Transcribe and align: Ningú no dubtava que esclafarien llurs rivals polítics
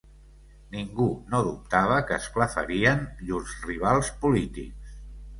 Ningú 0.75 1.09
no 1.33 1.41
dubtava 1.47 1.99
que 2.11 2.17
esclafarien 2.21 3.03
llurs 3.27 3.53
rivals 3.67 4.09
polítics 4.25 4.97